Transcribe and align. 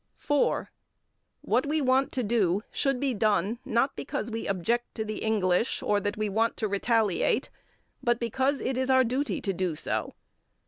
4. 0.15 0.71
What 1.41 1.67
we 1.67 1.79
want 1.79 2.11
to 2.13 2.23
do 2.23 2.63
should 2.71 2.99
be 2.99 3.13
done, 3.13 3.59
not 3.63 3.95
because 3.95 4.31
we 4.31 4.47
object 4.47 4.95
to 4.95 5.05
the 5.05 5.19
English 5.19 5.83
or 5.83 5.99
that 5.99 6.17
we 6.17 6.27
want 6.27 6.57
to 6.57 6.67
retaliate, 6.67 7.51
but 8.01 8.19
because 8.19 8.61
it 8.61 8.77
is 8.77 8.89
our 8.89 9.03
duty 9.03 9.39
to 9.41 9.53
do 9.53 9.75
so. 9.75 10.15